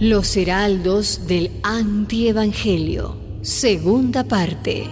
[0.00, 4.88] Los Heraldos del Antievangelio, segunda parte.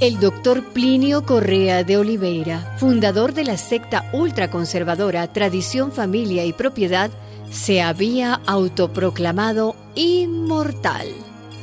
[0.00, 7.10] El doctor Plinio Correa de Oliveira, fundador de la secta ultraconservadora Tradición, Familia y Propiedad,
[7.50, 11.08] se había autoproclamado inmortal.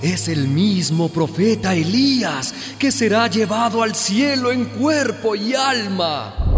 [0.02, 6.49] Es el mismo profeta Elías que será llevado al cielo en cuerpo y alma.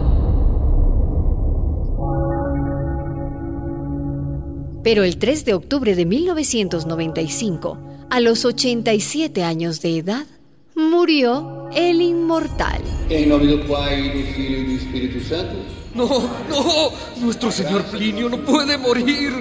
[4.83, 7.77] Pero el 3 de octubre de 1995,
[8.09, 10.25] a los 87 años de edad,
[10.75, 12.81] murió el inmortal.
[13.09, 15.55] Em nome do Pai, do Filho e do Espírito Santo.
[15.93, 16.07] No,
[16.49, 19.33] no, nuestro señor Plinio no puede morir.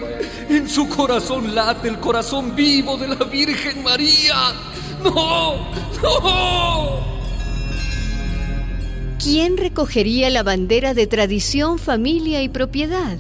[0.48, 4.53] En su corazón late el corazón vivo de la Virgen María.
[5.03, 5.70] No,
[6.03, 7.01] no.
[9.23, 13.17] ¿Quién recogería la bandera de tradición, familia y propiedad?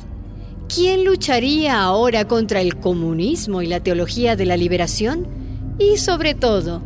[0.72, 5.26] ¿Quién lucharía ahora contra el comunismo y la teología de la liberación?
[5.80, 6.80] Y sobre todo,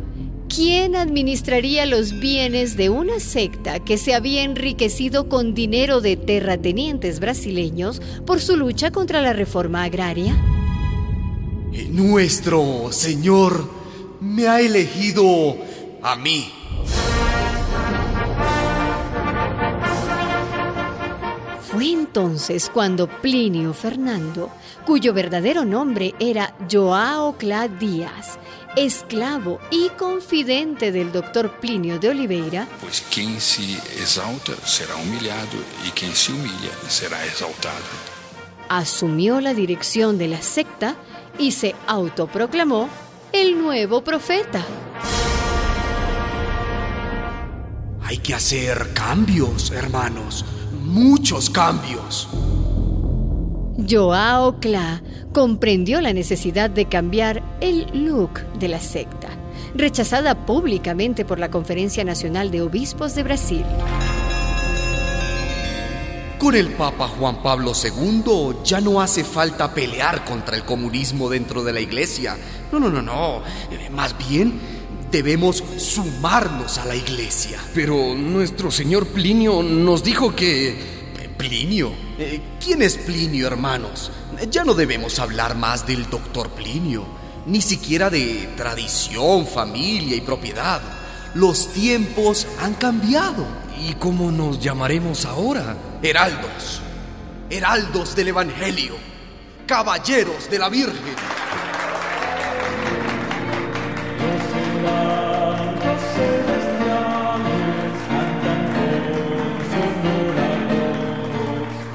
[0.49, 7.19] ¿quién administraría los bienes de una secta que se había enriquecido con dinero de terratenientes
[7.19, 10.35] brasileños por su lucha contra la reforma agraria?
[11.91, 13.69] Nuestro Señor
[14.19, 15.57] me ha elegido
[16.01, 16.51] a mí.
[21.75, 24.49] Fue entonces cuando Plinio Fernando,
[24.85, 28.39] cuyo verdadero nombre era Joao Clá Díaz,
[28.77, 35.91] esclavo y confidente del doctor Plinio de Oliveira, Pois quem se exalta será humilhado e
[35.93, 37.83] quem se humilha será exaltado.
[38.69, 40.95] asumió la dirección de la secta
[41.37, 42.87] y se autoproclamó
[43.33, 44.63] el nuevo profeta.
[48.01, 50.45] Hay que hacer cambios, hermanos.
[50.83, 52.27] Muchos cambios.
[53.89, 55.01] Joao Clá
[55.33, 59.29] comprendió la necesidad de cambiar el look de la secta,
[59.75, 63.65] rechazada públicamente por la Conferencia Nacional de Obispos de Brasil.
[66.39, 71.63] Con el Papa Juan Pablo II ya no hace falta pelear contra el comunismo dentro
[71.63, 72.37] de la iglesia.
[72.71, 73.41] No, no, no, no.
[73.71, 74.59] Eh, Más bien
[75.15, 77.57] debemos sumarnos a la iglesia.
[77.73, 80.93] Pero nuestro señor Plinio nos dijo que...
[81.37, 81.93] Plinio.
[82.17, 84.11] Eh, ¿Quién es Plinio, hermanos?
[84.51, 87.05] Ya no debemos hablar más del doctor Plinio,
[87.45, 90.81] ni siquiera de tradición, familia y propiedad.
[91.33, 93.45] Los tiempos han cambiado.
[93.87, 95.77] ¿Y cómo nos llamaremos ahora?
[96.01, 96.81] Heraldos,
[97.49, 98.95] heraldos del Evangelio,
[99.65, 101.44] caballeros de la Virgen.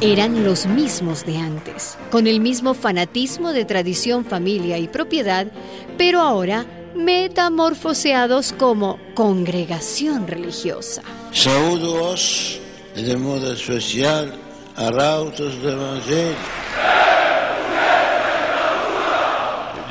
[0.02, 5.46] Eran los mismos de antes, con el mismo fanatismo de tradición, familia y propiedad,
[5.98, 6.64] pero ahora
[6.96, 11.02] metamorfoseados como congregación religiosa.
[11.32, 12.58] Saúdo-os
[12.96, 14.34] de modo especial
[14.74, 16.59] arautos do Evangelho.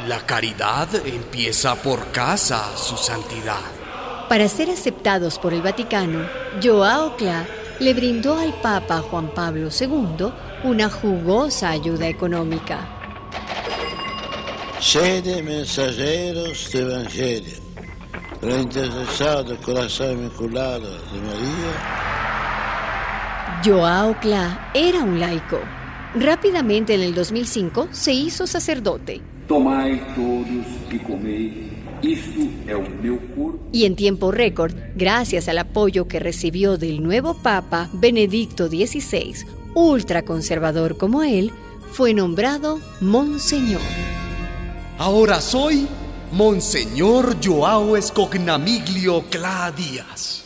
[0.09, 3.61] La caridad empieza por casa, su santidad.
[4.27, 6.27] Para ser aceptados por el Vaticano,
[6.63, 7.45] Joao Clá
[7.79, 10.31] le brindó al Papa Juan Pablo II
[10.63, 12.89] una jugosa ayuda económica.
[14.79, 17.61] Sede mensageiros do Evangelho.
[18.41, 21.73] Pela intercessão do coração imaculado de Maria,
[23.63, 25.59] Joao Clá era un laico.
[26.15, 31.71] Rápidamente en el 2005 se hizo sacerdote Tomai todos e comei.
[32.03, 33.59] Isto é o meu corpo.
[33.73, 39.33] y en tiempo récord, gracias al apoyo que recibió del nuevo Papa Benedicto XVI,
[39.73, 41.51] ultraconservador como él,
[41.91, 43.81] fue nombrado Monseñor.
[44.99, 45.87] Ahora soy
[46.31, 50.45] Monseñor Joao Escognamiglio Clá Díaz.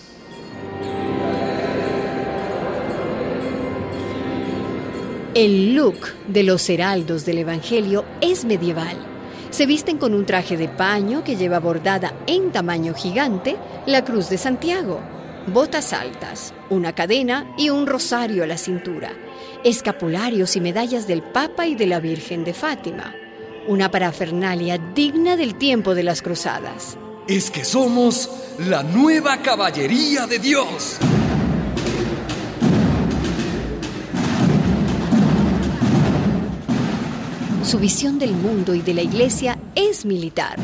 [5.36, 5.98] El look
[6.28, 8.96] de los heraldos del Evangelio es medieval.
[9.50, 13.56] Se visten con un traje de paño que lleva bordada en tamaño gigante
[13.88, 15.00] la cruz de Santiago,
[15.48, 19.12] botas altas, una cadena y un rosario a la cintura,
[19.63, 23.16] escapularios y medallas del Papa y de la Virgen de Fátima,
[23.68, 26.96] una parafernalia digna del tiempo de las cruzadas.
[27.28, 28.30] Es que somos
[28.60, 31.00] la nueva caballería de Dios.
[37.74, 40.60] Su visión del mundo y de la iglesia es militar.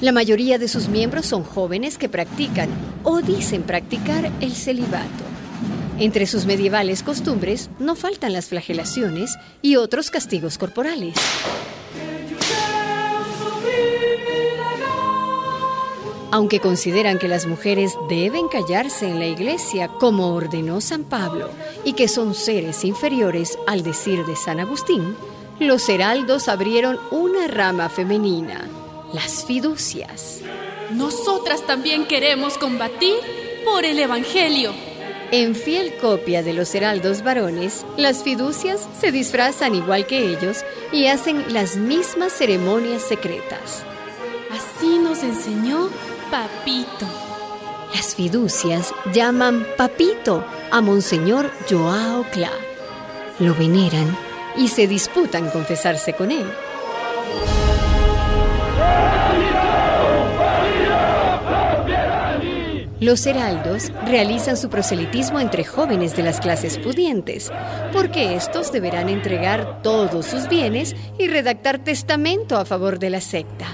[0.00, 2.68] La mayoría de sus miembros son jóvenes que practican
[3.02, 5.24] o dicen practicar el celibato.
[5.98, 11.16] Entre sus medievales costumbres no faltan las flagelaciones y otros castigos corporales.
[16.30, 21.50] Aunque consideran que las mujeres deben callarse en la iglesia como ordenó San Pablo
[21.84, 25.16] y que son seres inferiores al decir de San Agustín,
[25.60, 28.68] los heraldos abrieron una rama femenina,
[29.12, 30.40] las fiducias.
[30.92, 33.16] Nosotras también queremos combatir
[33.64, 34.72] por el Evangelio.
[35.30, 41.06] En fiel copia de los heraldos varones, las fiducias se disfrazan igual que ellos y
[41.06, 43.84] hacen las mismas ceremonias secretas.
[44.50, 45.90] Así nos enseñó
[46.30, 47.06] Papito.
[47.94, 52.52] Las fiducias llaman Papito a Monseñor Joao Cla.
[53.38, 54.27] Lo veneran
[54.58, 56.46] y se disputan confesarse con él.
[63.00, 67.52] Los heraldos realizan su proselitismo entre jóvenes de las clases pudientes,
[67.92, 73.66] porque estos deberán entregar todos sus bienes y redactar testamento a favor de la secta.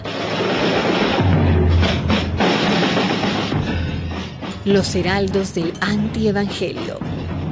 [4.66, 6.98] Los heraldos del antievangelio,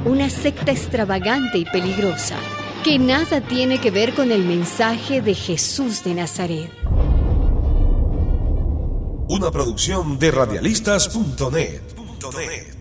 [0.05, 2.35] una secta extravagante y peligrosa
[2.83, 6.69] que nada tiene que ver con el mensaje de Jesús de Nazaret.
[9.29, 12.72] Una producción de radialistas.net.